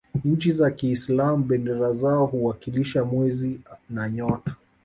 nchi 0.25 0.51
za 0.51 0.71
kiislam 0.71 1.43
bendera 1.43 1.93
zao 1.93 2.25
huwakilisha 2.25 3.03
mwezi 3.05 3.59
na 3.89 4.09
nyota 4.09 4.55